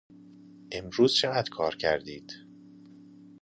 امروز 0.71 1.13
چقدر 1.13 1.49
کار 1.49 1.75
کردید؟ 1.75 2.33